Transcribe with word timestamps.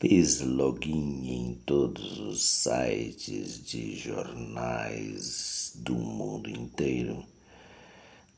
Fiz 0.00 0.40
login 0.40 1.22
em 1.24 1.54
todos 1.64 2.18
os 2.18 2.42
sites 2.42 3.64
de 3.64 3.94
jornais 3.96 5.72
do 5.76 5.94
mundo 5.94 6.50
inteiro, 6.50 7.24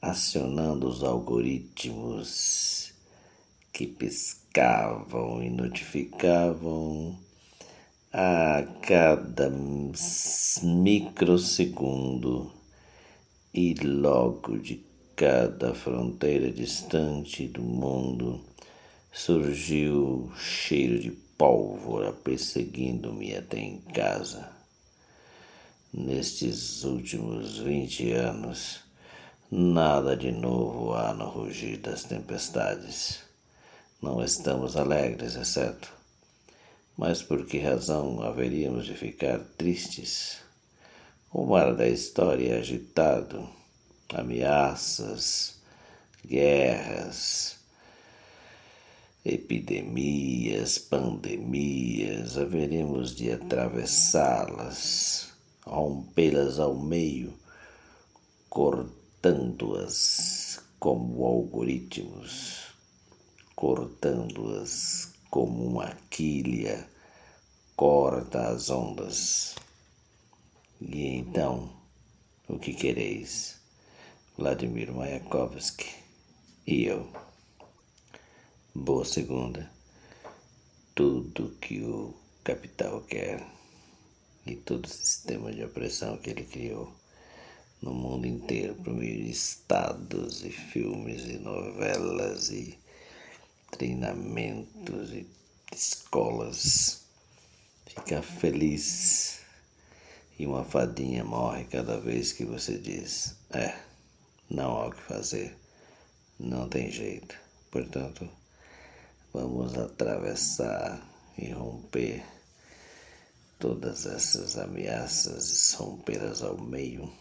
acionando 0.00 0.86
os 0.86 1.02
algoritmos 1.02 2.92
que 3.72 3.86
piscavam 3.86 5.42
e 5.42 5.48
notificavam 5.48 7.18
a 8.12 8.62
cada 8.82 9.50
microsegundo 10.62 12.52
e 13.52 13.72
logo 13.74 14.58
de 14.58 14.84
cada 15.16 15.74
fronteira 15.74 16.52
distante 16.52 17.48
do 17.48 17.62
mundo 17.62 18.44
surgiu 19.16 20.30
cheiro 20.36 20.98
de 20.98 21.10
pólvora 21.10 22.12
perseguindo-me 22.12 23.34
até 23.34 23.58
em 23.58 23.78
casa. 23.78 24.50
Nestes 25.90 26.84
últimos 26.84 27.56
vinte 27.56 28.12
anos, 28.12 28.80
nada 29.50 30.14
de 30.14 30.30
novo 30.30 30.92
há 30.92 31.14
no 31.14 31.30
rugir 31.30 31.78
das 31.78 32.04
tempestades. 32.04 33.20
Não 34.02 34.22
estamos 34.22 34.76
alegres, 34.76 35.34
é 35.34 35.44
certo? 35.44 35.90
Mas 36.94 37.22
por 37.22 37.46
que 37.46 37.58
razão 37.58 38.22
haveríamos 38.22 38.84
de 38.84 38.92
ficar 38.92 39.38
tristes? 39.56 40.40
O 41.32 41.46
mar 41.46 41.74
da 41.74 41.88
história 41.88 42.52
é 42.52 42.58
agitado 42.58 43.48
ameaças, 44.12 45.56
guerras, 46.22 47.55
epidemias, 49.26 50.78
pandemias, 50.78 52.38
haveremos 52.38 53.16
de 53.16 53.32
atravessá-las, 53.32 55.32
rompê-las 55.66 56.60
ao 56.60 56.76
meio, 56.76 57.34
cortando-as 58.48 60.60
como 60.78 61.26
algoritmos, 61.26 62.66
cortando-as 63.56 65.12
como 65.28 65.66
uma 65.66 65.90
quilha 66.08 66.88
corta 67.74 68.46
as 68.48 68.70
ondas. 68.70 69.56
E 70.80 71.08
então, 71.08 71.72
o 72.48 72.58
que 72.58 72.72
quereis? 72.72 73.60
Vladimir 74.38 74.92
Mayakovsky 74.92 75.90
e 76.66 76.84
eu. 76.84 77.08
Boa 78.78 79.06
segunda. 79.06 79.70
Tudo 80.94 81.56
que 81.62 81.80
o 81.80 82.14
capital 82.44 83.00
quer 83.00 83.42
e 84.46 84.54
todo 84.54 84.84
o 84.84 84.88
sistema 84.88 85.50
de 85.50 85.64
opressão 85.64 86.18
que 86.18 86.28
ele 86.28 86.44
criou 86.44 86.92
no 87.80 87.94
mundo 87.94 88.26
inteiro 88.26 88.74
por 88.74 88.92
meio 88.92 89.24
de 89.24 89.30
estados 89.30 90.44
e 90.44 90.50
filmes 90.50 91.24
e 91.24 91.38
novelas 91.38 92.50
e 92.50 92.78
treinamentos 93.70 95.10
e 95.10 95.26
escolas. 95.74 97.06
Fica 97.86 98.20
feliz 98.20 99.40
e 100.38 100.46
uma 100.46 100.64
fadinha 100.64 101.24
morre 101.24 101.64
cada 101.64 101.98
vez 101.98 102.30
que 102.30 102.44
você 102.44 102.76
diz: 102.76 103.36
É. 103.50 103.74
Não 104.50 104.76
há 104.76 104.86
o 104.88 104.92
que 104.92 105.02
fazer, 105.02 105.56
não 106.38 106.68
tem 106.68 106.90
jeito. 106.90 107.34
Portanto, 107.70 108.30
vamos 109.36 109.76
atravessar 109.76 110.98
e 111.36 111.50
romper 111.50 112.24
todas 113.58 114.06
essas 114.06 114.56
ameaças 114.56 115.74
e 115.74 115.76
rompê-las 115.76 116.42
ao 116.42 116.56
meio, 116.56 117.12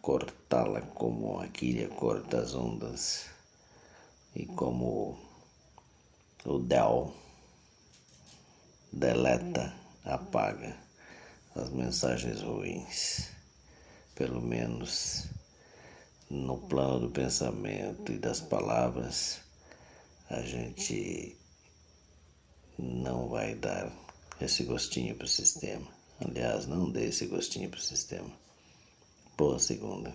cortá-la 0.00 0.80
como 0.80 1.38
a 1.38 1.48
quilha 1.48 1.86
corta 1.86 2.40
as 2.40 2.54
ondas 2.54 3.26
e 4.34 4.46
como 4.46 5.18
o 6.46 6.58
Del 6.58 7.12
deleta, 8.90 9.74
apaga 10.02 10.74
as 11.56 11.68
mensagens 11.68 12.40
ruins, 12.40 13.28
pelo 14.14 14.40
menos 14.40 15.26
no 16.30 16.56
plano 16.56 17.00
do 17.00 17.10
pensamento 17.10 18.10
e 18.10 18.16
das 18.16 18.40
palavras, 18.40 19.49
a 20.30 20.40
gente 20.42 21.36
não 22.78 23.28
vai 23.28 23.54
dar 23.56 23.92
esse 24.40 24.62
gostinho 24.62 25.14
para 25.16 25.24
o 25.24 25.28
sistema. 25.28 25.86
Aliás, 26.20 26.66
não 26.66 26.90
dê 26.90 27.06
esse 27.06 27.26
gostinho 27.26 27.68
para 27.68 27.80
o 27.80 27.82
sistema. 27.82 28.30
Boa 29.36 29.58
segunda. 29.58 30.14